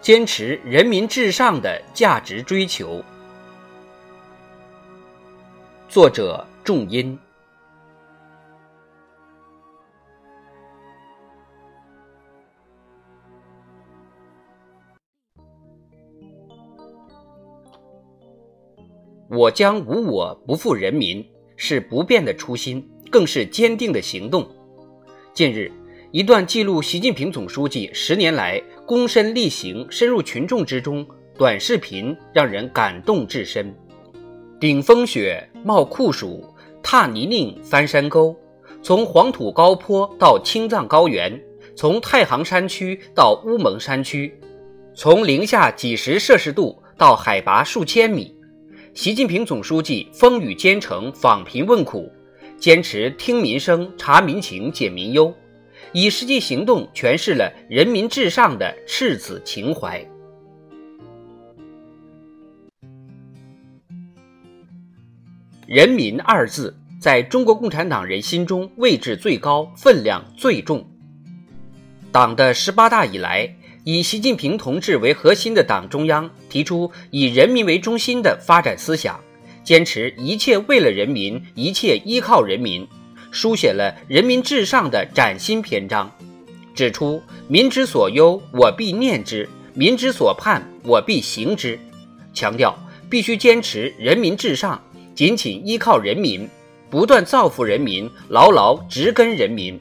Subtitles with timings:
[0.00, 3.02] 坚持人民至上的价值追求。
[5.88, 7.18] 作者：仲音。
[19.28, 24.48] 我将无我不负人民，是不变的初心，更是坚定的行动。
[25.34, 25.70] 近日。
[26.10, 28.58] 一段记录习近平总书记十年来
[28.88, 33.76] 躬身力行、深入群众之中短视频，让人感动至深。
[34.58, 36.42] 顶风雪、冒酷暑、
[36.82, 38.34] 踏泥泞、翻山沟，
[38.82, 41.38] 从黄土高坡到青藏高原，
[41.76, 44.40] 从太行山区到乌蒙山区，
[44.94, 48.34] 从零下几十摄氏度到海拔数千米，
[48.94, 52.10] 习近平总书记风雨兼程访贫问苦，
[52.56, 55.30] 坚持听民生、察民情、解民忧。
[55.92, 60.04] 以实际行动诠释了人民至上的赤子情怀。
[65.66, 70.86] 人民二字在中国共产党人心中位置最高，分量最重。
[72.10, 79.20] 党的十八大以来，以习近平同志为核心的党中央提出以人民为中心的发展思想，
[79.62, 82.88] 坚持一切为了人民，一切依靠人民。
[83.30, 86.10] 书写了人民至上的崭新篇章，
[86.74, 91.78] 指出民之所忧，我必念之；民之所盼，我必行之。
[92.32, 92.76] 强调
[93.10, 94.80] 必须坚持人民至上，
[95.14, 96.48] 紧紧依靠人民，
[96.88, 99.78] 不断造福人民，牢牢植根人民。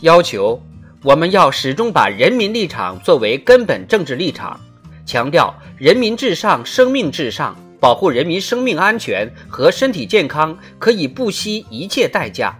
[0.00, 0.60] 要求
[1.02, 4.60] 我们要始终把人民立场作为根本政治立场，
[5.06, 12.58] 强调人民至上，生命至上，保护人民生命安全和身体健康可以不惜一切代价。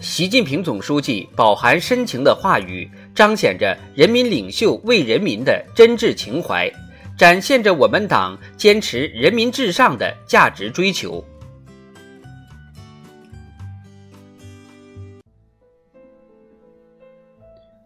[0.00, 6.70] 习近平总书记饱含深情的话语，彰显着人民领袖为人民的真挚情怀，
[7.16, 11.24] 展现着我们党坚持人民至上的价值追求。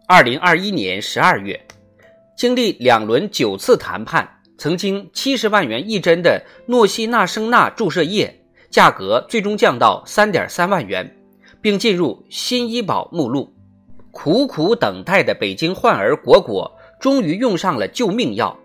[0.06, 1.59] 二零二一年十二月，
[2.37, 4.28] 经历两轮九次谈判，
[4.59, 11.11] 曾经七十万元一针的诺西那生钠注射液价格最终降到三点三万元。
[11.62, 13.55] 并进入新医保目录，
[14.11, 18.59] 苦苦等待的北京患儿果果终于用上了救命药，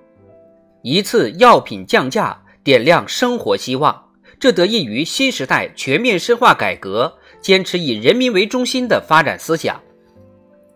[0.82, 4.10] 一次药品降价点亮生活希望，
[4.40, 9.80] 这得益于新时代全面深化改革，坚持以人民为中心的发展思想。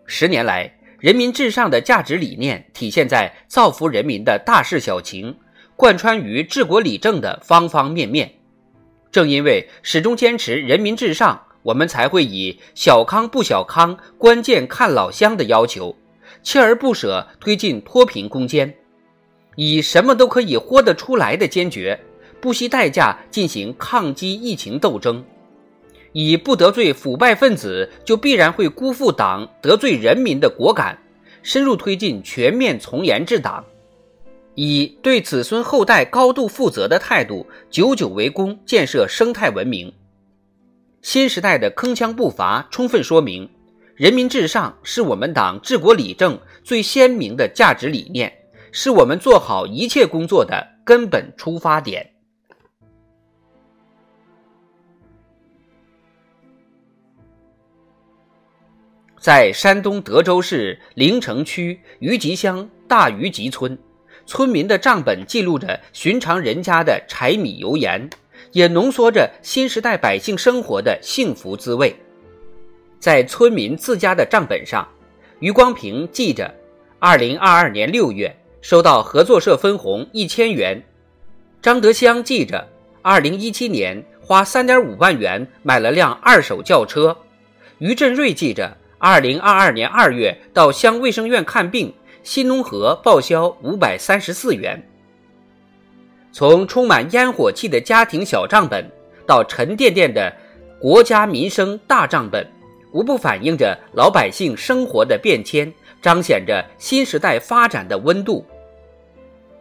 [0.05, 5.35] 十年来，人民至上的价值理念体现在造福人民的大事小情，
[5.75, 8.31] 贯穿于治国理政的方方面面。
[9.11, 11.41] 正因为始终坚持人民至上。
[11.63, 15.95] 我们才会以小康不小康，关键看老乡的要求，
[16.43, 18.73] 锲而不舍推进脱贫攻坚，
[19.55, 21.99] 以什么都可以豁得出来的坚决，
[22.39, 25.23] 不惜代价进行抗击疫情斗争，
[26.13, 30.97] 以不得罪腐败分子就必然会辜负党、得罪人民的果敢，
[31.43, 33.63] 深入推进全面从严治党，
[34.55, 39.93] 以对子孙后代高度负责的态度，久久为功，建设生态文明。
[41.01, 43.49] 新时代的铿锵步伐，充分说明
[43.95, 48.31] 人民至上是我们党治国理政最鲜明的价值理念，
[48.71, 52.07] 是我们做好一切工作的根本出发点。
[59.19, 63.77] 在山东德州市临城区余集乡大余集村，
[64.25, 68.09] 村民的账本记录着寻常人家的柴米油盐。
[68.51, 71.95] 也浓缩着新时代百姓生活的幸福滋味。
[72.99, 74.87] 在村民自家的账本上，
[75.39, 76.53] 余光平记着：
[76.99, 80.79] 二零二二年六月收到合作社分红一千元；
[81.61, 82.67] 张德香记着：
[83.01, 87.15] 二零一七年花三点五万元买了辆二手轿车；
[87.79, 91.91] 于振瑞记着：二零二二年二月到乡卫生院看病，
[92.21, 94.87] 新农合报销五百三十四元。
[96.31, 98.89] 从充满烟火气的家庭小账本，
[99.27, 100.33] 到沉甸甸的
[100.79, 102.45] 国家民生大账本，
[102.93, 108.45] 无不反映着老百姓生活的变迁，彰显着新时代发展的温度。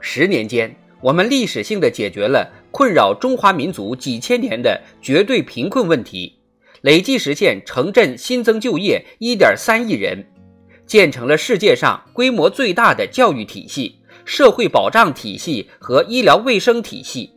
[0.01, 6.39] 十年间，我们历史性的解决了困扰中华民族几千年的绝对贫困问题，
[6.83, 10.25] 累计实现城镇新增就业一点三亿人，
[10.87, 14.00] 建成了世界上规模最大的教育体系、
[14.31, 17.33] 社会保障体系和医疗卫生体系。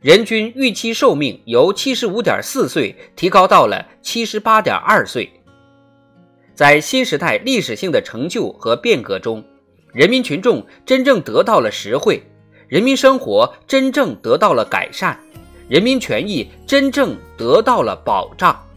[0.00, 5.30] 人均预期寿命由七十五点四岁提高到了七十八点二岁。
[6.52, 9.40] 在新时代历史性的成就和变革中，
[9.92, 12.20] 人民群众真正得到了实惠，
[12.66, 15.16] 人民生活真正得到了改善，
[15.68, 18.67] 人民权益真正得到了保障。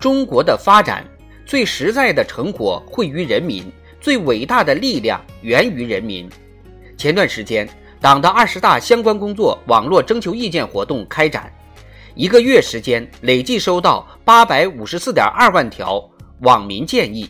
[0.00, 1.04] 中国的发展
[1.44, 3.70] 最实在的成果汇于人民，
[4.00, 6.26] 最伟大的力量源于人民。
[6.96, 7.68] 前段时间，
[8.00, 11.52] 党的二十大相关工作网络征求意见活动开展。
[12.14, 16.02] 一个月时间，累计收到八百五十四点二万条
[16.40, 17.28] 网民建议，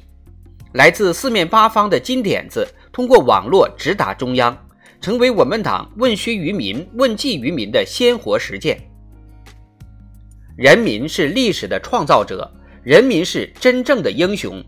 [0.74, 4.56] 来自四面八方的金点子通过网络直达中央，
[5.00, 8.80] 成为我们党问需于民、问计于民的鲜活实践。
[10.56, 12.50] 人民是历史的创造者，
[12.82, 14.62] 人民是真正的英雄。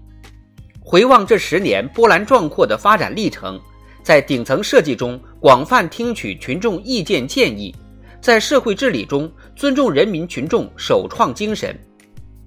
[0.80, 3.58] 回望这十年波澜壮阔的发展历程，
[4.02, 7.74] 在顶层设计中广泛听取群众意见建议。
[8.20, 11.76] 在社会治理中尊重人民群众首创精神，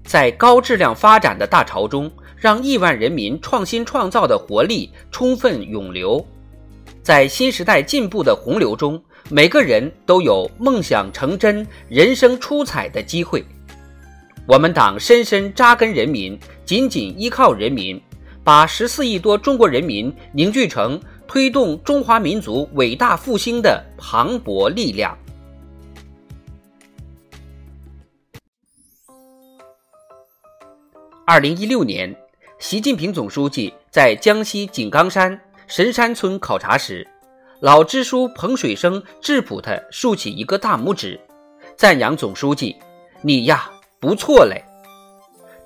[0.04, 6.24] 在高质量发展的大潮中，让亿万人民创新创造的活力充分涌流，
[7.02, 13.44] 在新时代进步的洪流中，每个人都有梦想成真、人生出彩的机会。
[14.46, 18.00] 我们党深深扎根人民，紧紧依靠人民，
[18.44, 25.18] 把十四亿多中国人民凝聚成推动中华民族伟大复兴的磅礴力量。
[31.26, 32.14] 二零一六年，
[32.60, 37.04] 习近平总书记在江西井冈山神山村考察时，
[37.58, 41.18] 老支书彭水生质朴地竖起一个大拇指，
[41.74, 42.76] 赞扬总书记
[43.22, 43.68] ：“你呀，
[44.00, 44.62] 不错嘞！”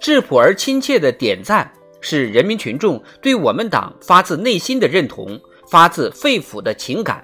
[0.01, 5.39] 质朴而亲切的点赞，是人民群众对我们党发自内心的认同，
[5.71, 7.23] 发自肺腑的情感。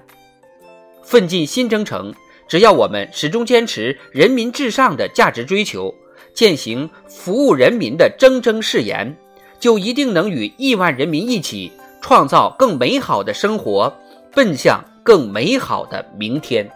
[1.03, 2.13] 奋进新征程，
[2.47, 5.93] 只要我们始终坚持人民至上的价值追求。
[6.33, 9.17] 践行服务人民的铮铮誓言，
[9.59, 13.91] 就一定能与亿万人民一起创造更美好的生活，
[14.35, 16.69] 奔向更美好的明天。